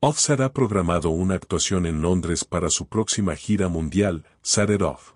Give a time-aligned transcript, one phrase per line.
[0.00, 5.14] Offset ha programado una actuación en Londres para su próxima gira mundial, Set It Off.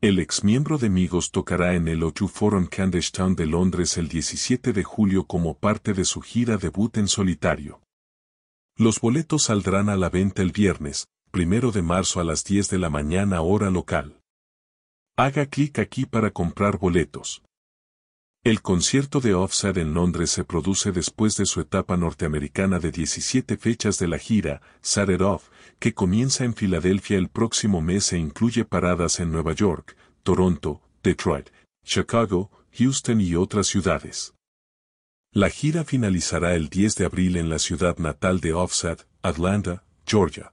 [0.00, 4.72] El exmiembro de Migos tocará en el O2 Forum Candish Town de Londres el 17
[4.72, 7.82] de julio como parte de su gira debut en solitario.
[8.78, 12.78] Los boletos saldrán a la venta el viernes, primero de marzo a las 10 de
[12.78, 14.18] la mañana hora local.
[15.14, 17.42] Haga clic aquí para comprar boletos.
[18.44, 23.56] El concierto de Offset en Londres se produce después de su etapa norteamericana de 17
[23.56, 28.18] fechas de la gira, Set It Off, que comienza en Filadelfia el próximo mes e
[28.18, 31.48] incluye paradas en Nueva York, Toronto, Detroit,
[31.86, 34.34] Chicago, Houston y otras ciudades.
[35.32, 40.52] La gira finalizará el 10 de abril en la ciudad natal de Offset, Atlanta, Georgia.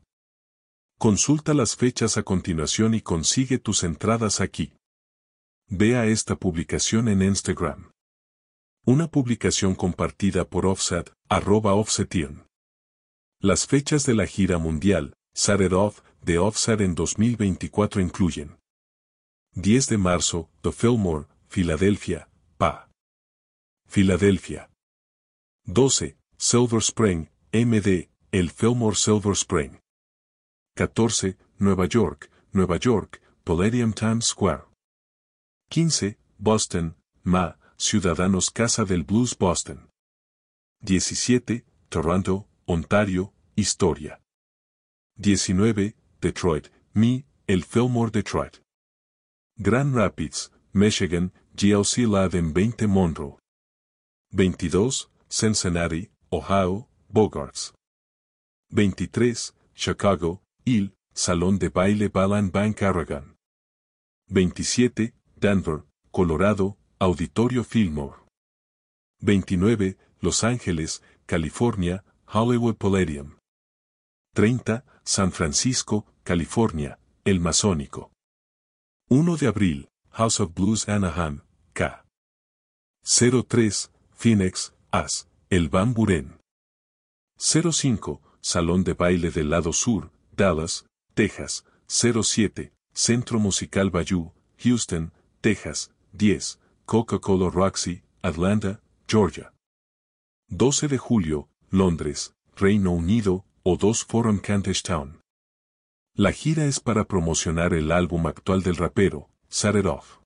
[0.97, 4.71] Consulta las fechas a continuación y consigue tus entradas aquí.
[5.73, 7.91] Vea esta publicación en Instagram.
[8.85, 12.45] Una publicación compartida por Offset, arroba Offsetion.
[13.39, 18.57] Las fechas de la gira mundial, Set Off, de Offset en 2024 incluyen
[19.53, 22.27] 10 de marzo, The Fillmore, Filadelfia,
[22.57, 22.89] PA.
[23.87, 24.69] Filadelfia.
[25.67, 29.79] 12, Silver Spring, MD, el Fillmore Silver Spring.
[30.75, 34.70] 14, Nueva York, Nueva York, Palladium Times Square.
[35.71, 36.17] 15.
[36.37, 39.89] Boston, Ma, Ciudadanos Casa del Blues Boston.
[40.81, 41.63] 17.
[41.87, 44.19] Toronto, Ontario, Historia.
[45.15, 45.95] 19.
[46.19, 48.57] Detroit, Mi, el Fillmore Detroit.
[49.57, 53.39] Grand Rapids, Michigan, GLC Lab en 20 Monroe.
[54.33, 55.09] 22.
[55.29, 57.73] Cincinnati, Ohio, Bogarts.
[58.71, 59.53] 23.
[59.73, 63.37] Chicago, Il, Salón de Baile Balan Bank Aragon.
[64.27, 65.13] 27.
[65.41, 68.19] Denver, Colorado, Auditorio Fillmore.
[69.21, 69.97] 29.
[70.19, 73.37] Los Ángeles, California, Hollywood Palladium.
[74.35, 74.85] 30.
[75.03, 78.11] San Francisco, California, El Masónico.
[79.09, 81.41] 1 de abril, House of Blues Anaheim,
[81.73, 82.05] K.
[83.03, 83.91] 03.
[84.13, 86.39] Phoenix, As, El Van Buren.
[87.39, 88.21] 05.
[88.41, 91.65] Salón de Baile del Lado Sur, Dallas, Texas.
[91.87, 92.71] 07.
[92.93, 99.51] Centro Musical Bayou, Houston, Texas, 10, Coca-Cola Roxy, Atlanta, Georgia.
[100.49, 105.19] 12 de julio, Londres, Reino Unido, o 2 Forum Kentish Town.
[106.15, 110.19] La gira es para promocionar el álbum actual del rapero, Set It Off.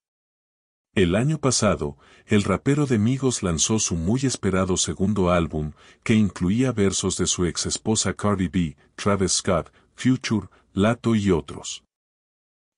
[0.96, 5.72] El año pasado, el rapero de Migos lanzó su muy esperado segundo álbum,
[6.04, 11.85] que incluía versos de su ex esposa Cardi B, Travis Scott, Future, Lato y otros.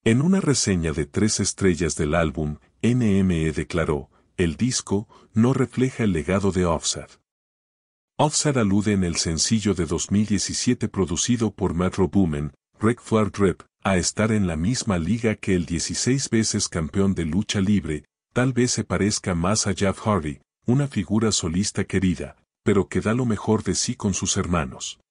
[0.07, 6.13] En una reseña de tres estrellas del álbum, NME declaró, el disco no refleja el
[6.13, 7.19] legado de Offset.
[8.17, 13.97] Offset alude en el sencillo de 2017 producido por Metro Boomin, Rick Flair Drip, a
[13.97, 18.71] estar en la misma liga que el 16 veces campeón de lucha libre, tal vez
[18.71, 23.61] se parezca más a Jeff Hardy, una figura solista querida, pero que da lo mejor
[23.61, 25.01] de sí con sus hermanos.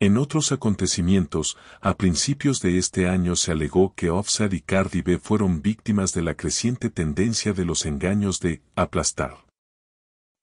[0.00, 5.18] En otros acontecimientos, a principios de este año se alegó que Offset y Cardi B
[5.18, 9.44] fueron víctimas de la creciente tendencia de los engaños de aplastar.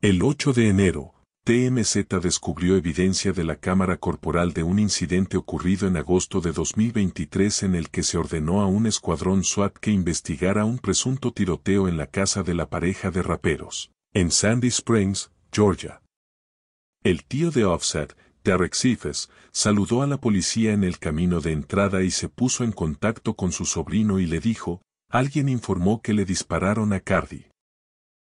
[0.01, 1.13] El 8 de enero,
[1.45, 7.63] TMZ descubrió evidencia de la cámara corporal de un incidente ocurrido en agosto de 2023
[7.63, 11.95] en el que se ordenó a un escuadrón SWAT que investigara un presunto tiroteo en
[11.95, 16.01] la casa de la pareja de raperos, en Sandy Springs, Georgia.
[17.03, 18.17] El tío de Offset,
[18.53, 23.33] de saludó a la policía en el camino de entrada y se puso en contacto
[23.33, 27.47] con su sobrino y le dijo, alguien informó que le dispararon a Cardi.